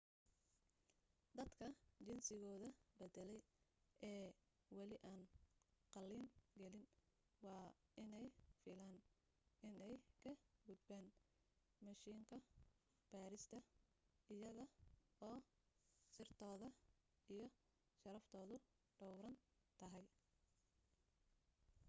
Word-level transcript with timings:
dadka 1.37 1.65
jinsigooda 2.05 2.69
baddalay 2.97 3.41
ee 4.11 4.27
wali 4.77 4.97
aan 5.11 5.23
qalliin 5.93 6.29
gelin 6.59 6.87
waa 7.45 7.67
inaanay 8.01 8.27
filan 8.61 8.97
inay 9.69 9.95
ka 10.23 10.31
gudbaan 10.65 11.07
mishiinka 11.85 12.37
baadhista 13.11 13.57
iyaga 14.35 14.65
oo 15.29 15.39
sirtooda 16.13 16.67
iyo 17.33 17.47
sharaftoodu 17.99 18.55
dhowran 18.99 19.35
tahay 19.79 20.05